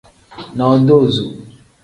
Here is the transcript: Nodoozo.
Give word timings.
Nodoozo. 0.57 1.23